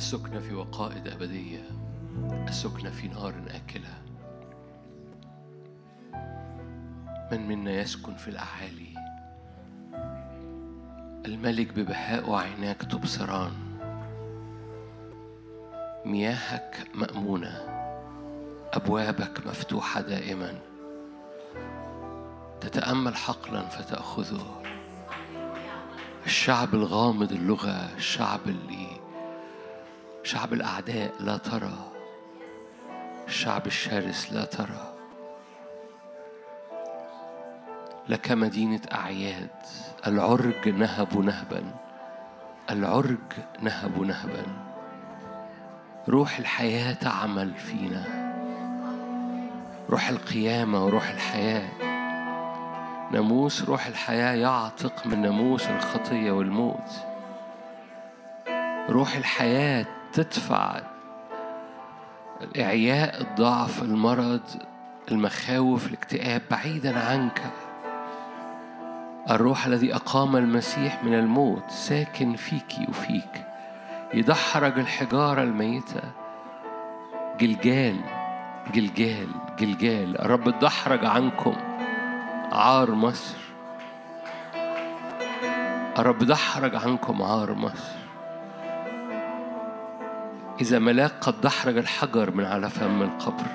[0.00, 1.62] السكنة في وقائد أبدية
[2.48, 3.94] السكنة في نار آكلة.
[7.32, 8.94] من منا يسكن في الأعالي؟
[11.26, 13.52] الملك ببهاء وعيناك تبصران.
[16.04, 17.60] مياهك مأمونة
[18.72, 20.58] أبوابك مفتوحة دائما.
[22.60, 24.62] تتأمل حقلا فتأخذه.
[26.26, 28.99] الشعب الغامض اللغة الشعب اللي
[30.30, 31.90] شعب الأعداء لا ترى
[33.28, 34.94] الشعب الشرس لا ترى.
[38.08, 39.50] لك مدينة أعياد
[40.06, 41.62] العرج نهب نهبا
[42.70, 44.42] العرج نهب نهبا.
[46.08, 48.04] روح الحياة تعمل فينا.
[49.90, 51.68] روح القيامة وروح الحياة.
[53.12, 56.90] ناموس روح الحياة يعتق من ناموس الخطية والموت.
[58.88, 60.80] روح الحياة تدفع
[62.42, 64.40] الإعياء الضعف المرض
[65.10, 67.42] المخاوف الاكتئاب بعيدا عنك.
[69.30, 73.46] الروح الذي أقام المسيح من الموت ساكن فيك وفيك.
[74.14, 76.02] يدحرج الحجارة الميتة.
[77.38, 77.96] جلجال
[78.74, 79.28] جلجال
[79.58, 80.20] جلجال.
[80.20, 81.56] الرب ادحرج عنكم.
[82.52, 83.36] عار مصر.
[85.98, 87.99] الرب دحرج عنكم عار مصر.
[90.60, 93.46] إذا ملاك قد دحرج الحجر من على فم القبر.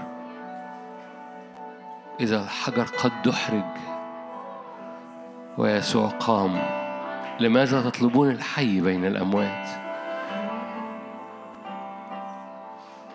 [2.20, 3.64] إذا الحجر قد دحرج
[5.58, 6.62] ويسوع قام
[7.40, 9.68] لماذا تطلبون الحي بين الأموات؟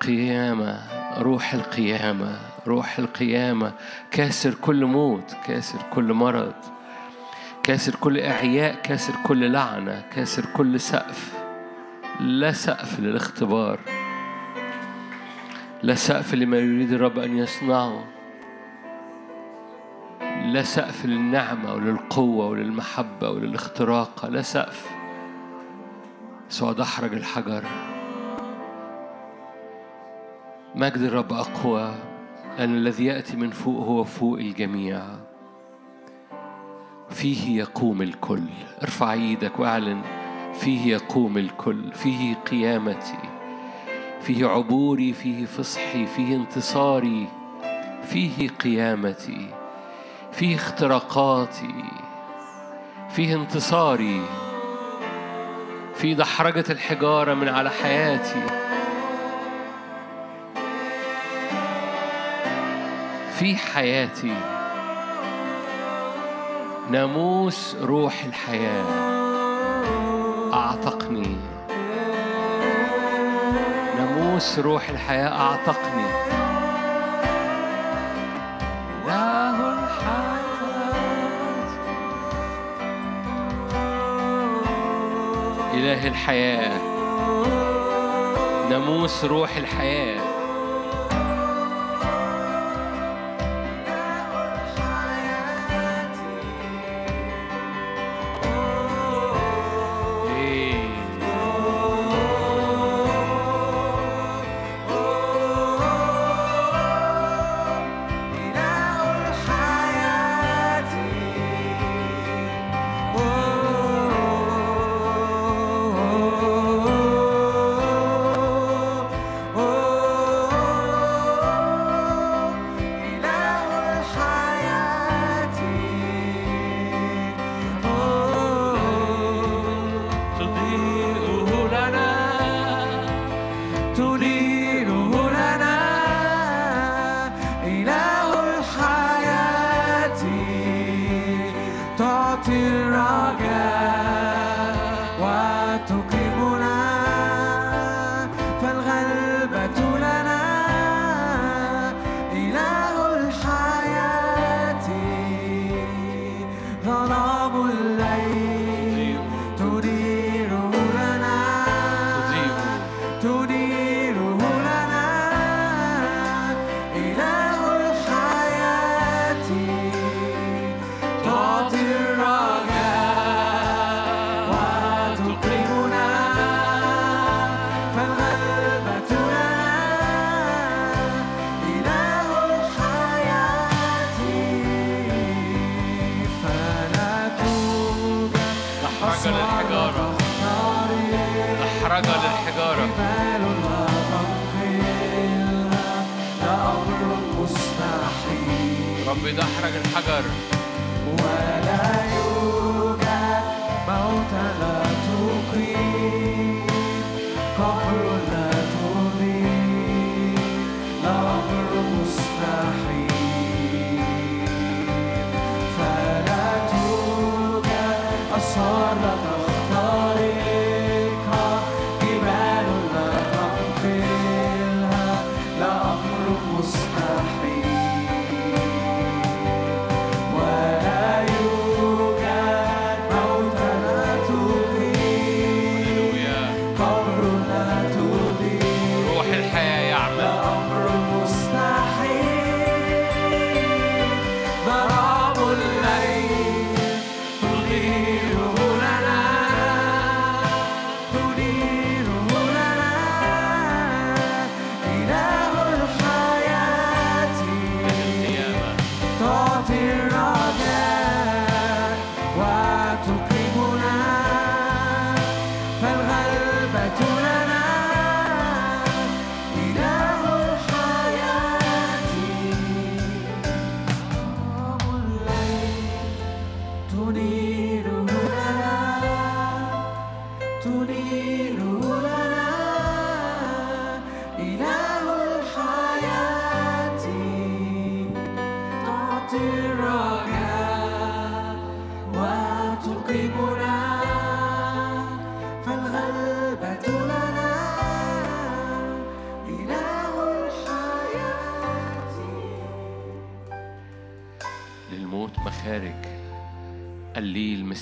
[0.00, 0.78] قيامة
[1.18, 3.72] روح القيامة روح القيامة.
[4.10, 6.54] كاسر كل موت كاسر كل مرض
[7.62, 11.39] كاسر كل إعياء كاسر كل لعنة كاسر كل سقف.
[12.20, 13.78] لا سقف للاختبار.
[15.82, 18.04] لا سقف لما يريد الرب أن يصنعه.
[20.44, 24.26] لا سقف للنعمة وللقوة وللمحبة وللاختراق.
[24.26, 24.90] لا سقف.
[26.48, 27.64] سوى دحرج الحجر.
[30.74, 31.94] مجد الرب أقوى.
[32.58, 35.02] لأن الذي يأتي من فوق هو فوق الجميع.
[37.10, 38.42] فيه يقوم الكل.
[38.82, 40.19] ارفع إيدك واعلن.
[40.60, 43.18] فيه يقوم الكل فيه قيامتي
[44.22, 47.28] فيه عبوري فيه فصحي فيه انتصاري
[48.02, 49.46] فيه قيامتي
[50.32, 51.84] فيه اختراقاتي
[53.10, 54.22] فيه انتصاري
[55.94, 58.42] في دحرجة الحجارة من على حياتي.
[63.38, 64.34] في حياتي.
[66.90, 69.09] ناموس روح الحياة.
[70.70, 71.36] أعتقني.
[73.98, 76.06] ناموس روح الحياة أعتقني.
[79.04, 80.40] إله الحياة.
[85.74, 86.80] إله الحياة.
[88.70, 90.29] ناموس روح الحياة.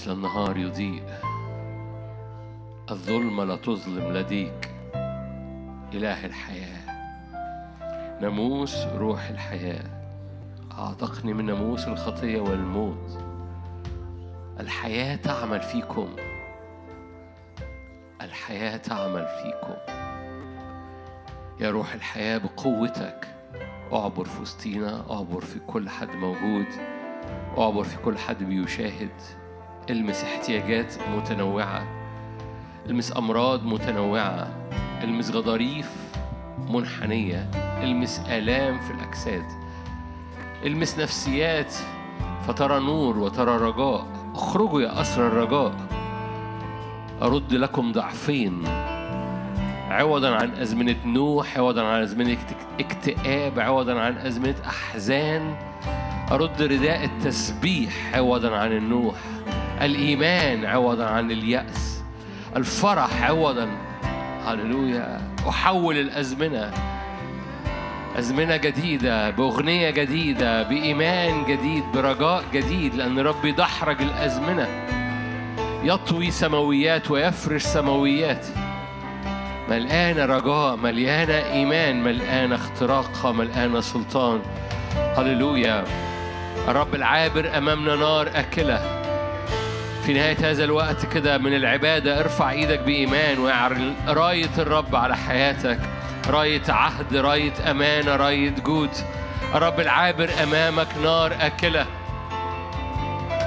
[0.09, 1.03] مثل النهار يضيء
[2.91, 4.71] الظلمة لا تظلم لديك.
[5.95, 6.81] إله الحياة
[8.21, 9.85] ناموس روح الحياة.
[10.79, 13.19] أعتقني من ناموس الخطية والموت.
[14.61, 16.09] الحياة تعمل فيكم.
[18.23, 19.77] الحياة تعمل فيكم.
[21.61, 23.29] يا روح الحياة بقوتك.
[23.93, 26.67] أعبر في وسطينا أعبر في كل حد موجود.
[27.59, 29.38] أعبر في كل حد بيشاهد.
[29.91, 31.87] المس احتياجات متنوعة.
[32.87, 34.49] المس أمراض متنوعة.
[35.03, 35.91] المس غضاريف
[36.69, 37.51] منحنية.
[37.83, 39.45] المس آلام في الأجساد.
[40.65, 41.75] المس نفسيات.
[42.47, 44.07] فترى نور وترى رجاء.
[44.35, 45.75] اخرجوا يا أسر الرجاء.
[47.23, 48.63] أرد لكم ضعفين.
[49.91, 52.39] عوضا عن أزمنة نوح عوضا عن أزمنة
[52.81, 55.55] اكتئاب عوضا عن أزمنة أحزان.
[56.33, 59.15] أرد رداء التسبيح عوضا عن النوح.
[59.83, 62.03] الإيمان عوضا عن اليأس
[62.57, 63.69] الفرح عوضا.
[64.47, 65.21] هللويا.
[65.49, 66.71] أحول الأزمنة.
[68.19, 74.69] أزمنة جديدة بأغنية جديدة بإيمان جديد برجاء جديد لأن ربي دحرج الأزمنة.
[75.85, 78.47] يطوي سماويات ويفرش سماويات.
[79.71, 84.41] ملقانة رجاء مليانة إيمان ملقانة اختراقها ملقانة سلطان.
[85.17, 85.85] هللويا.
[86.69, 88.98] الرب العابر أمامنا نار أكلة.
[90.09, 95.79] في نهاية هذا الوقت كده من العبادة ارفع إيدك بإيمان واعلن راية الرب على حياتك
[96.29, 98.91] راية عهد راية أمانة راية جود.
[99.55, 101.87] الرب العابر أمامك نار أكلة.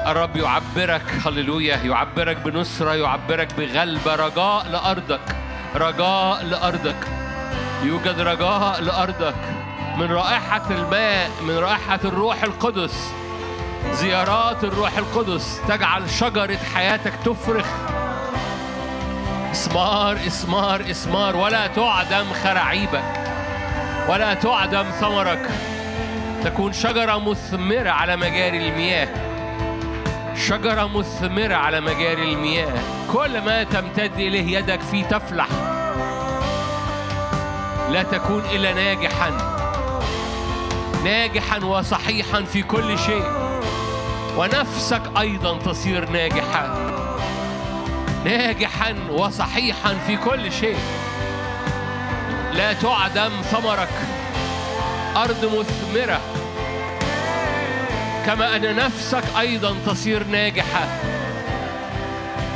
[0.07, 5.35] الرب يعبرك هللويا يعبرك بنصرة يعبرك بغلبة رجاء لأرضك
[5.75, 7.07] رجاء لأرضك.
[7.83, 9.35] يوجد رجاء لأرضك
[9.97, 13.20] من رائحة الماء من رائحة الروح القدس.
[13.91, 17.65] زيارات الروح القدس تجعل شجرة حياتك تفرخ.
[19.51, 23.03] إسمار إسمار إسمار ولا تعدم خراعيبك
[24.09, 25.49] ولا تعدم ثمرك.
[26.43, 29.07] تكون شجرة مثمرة على مجاري المياه.
[30.47, 32.73] شجرة مثمرة على مجاري المياه.
[33.13, 35.47] كل ما تمتد إليه يدك فيه تفلح.
[37.89, 39.31] لا تكون إلا ناجحا.
[41.03, 43.50] ناجحا وصحيحا في كل شيء.
[44.37, 46.91] ونفسك أيضا تصير ناجحا.
[48.25, 50.79] ناجحا وصحيحا في كل شيء.
[52.53, 53.93] لا تعدم ثمرك.
[55.17, 56.21] أرض مثمرة.
[58.25, 60.87] كما أن نفسك أيضا تصير ناجحة.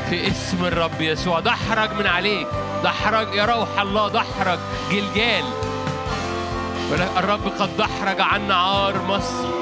[0.10, 1.40] في اسم الرب يسوع.
[1.40, 2.48] دحرج من عليك.
[2.84, 4.60] دحرج يا روح الله دحرج
[4.92, 5.46] جلجال.
[7.18, 9.55] الرب قد دحرج عن عار مصر.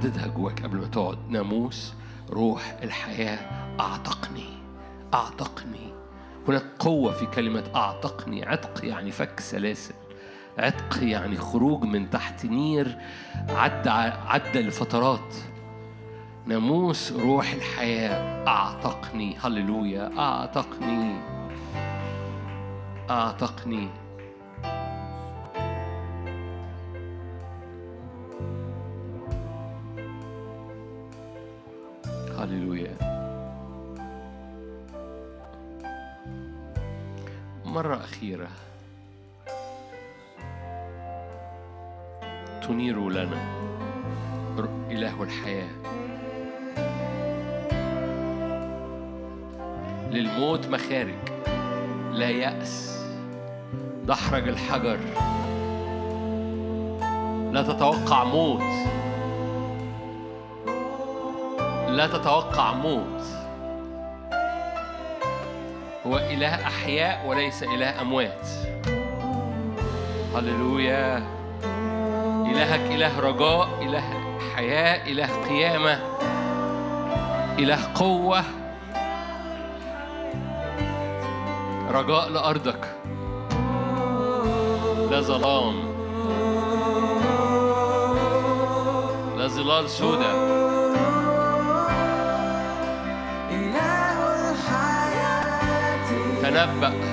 [0.00, 1.18] رددها جواك قبل ما تقعد.
[1.28, 1.94] ناموس
[2.30, 3.38] روح الحياة
[3.80, 4.48] أعتقني
[5.14, 5.92] أعتقني.
[6.48, 8.44] هناك قوة في كلمة أعتقني.
[8.46, 9.94] عتق يعني فك سلاسل.
[10.58, 12.98] عتق يعني خروج من تحت نير
[13.48, 13.90] عدى
[14.26, 15.34] عدى لفترات
[16.46, 19.36] ناموس روح الحياة أعتقني.
[19.38, 20.18] هللويا.
[20.18, 21.20] أعتقني.
[23.10, 23.88] أعتقني.
[32.40, 32.96] هللويا
[37.64, 38.48] مرة أخيرة.
[42.62, 43.42] تنير لنا
[44.90, 45.68] إله الحياة.
[50.10, 51.14] للموت مخارج.
[52.12, 53.04] لا يأس.
[54.04, 54.98] دحرج الحجر.
[57.52, 58.99] لا تتوقع موت.
[61.90, 63.22] لا تتوقع موت.
[66.06, 68.48] هو إله أحياء وليس إله أموات.
[70.34, 71.22] هللويا.
[72.46, 74.04] إلهك إله رجاء إله
[74.56, 76.00] حياة إله قيامة
[77.58, 78.44] إله قوة.
[81.90, 82.84] رجاء لأرضك.
[85.10, 85.90] لا ظلام.
[89.36, 90.59] لا ظلال سوداء
[96.50, 97.09] تنبأ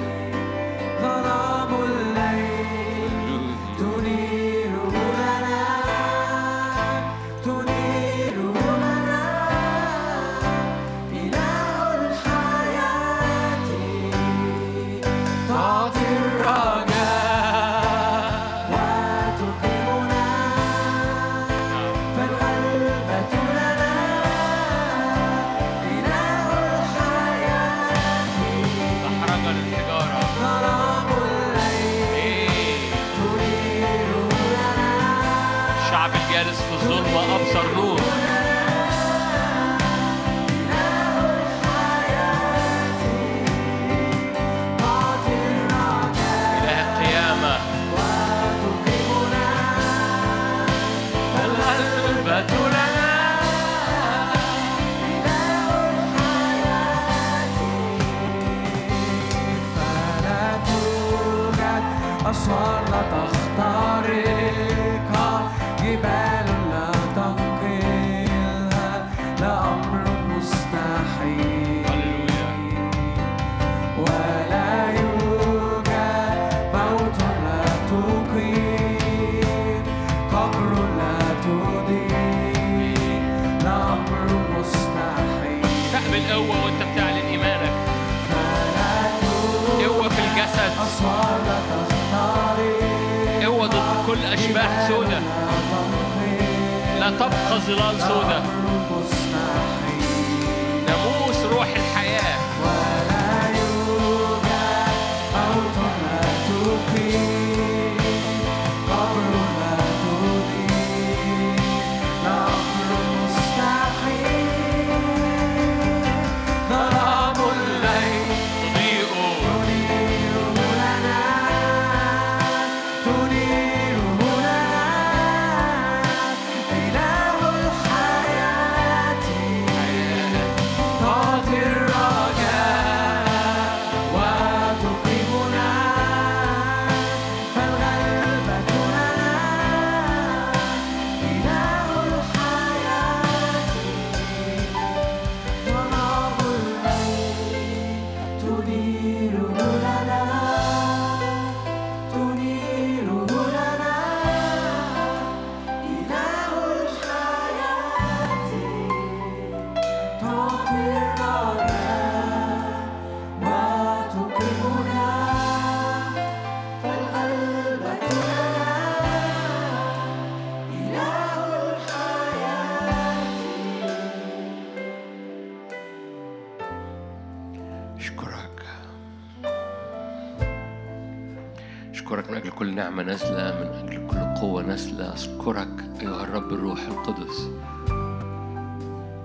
[182.77, 185.13] نعمة نازلة من أجل كل قوة نازلة.
[185.13, 187.49] أشكرك أيها الرب الروح القدس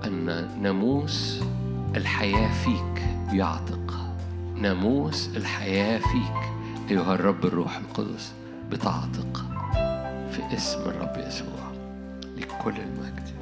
[0.04, 1.42] أن ناموس
[1.96, 3.02] الحياة فيك
[3.32, 3.94] يعتق
[4.56, 6.52] ناموس الحياة فيك
[6.90, 8.32] أيها الرب الروح القدس
[8.70, 9.44] بتعتق.
[10.30, 11.72] في اسم الرب يسوع
[12.36, 13.41] لكل المجد.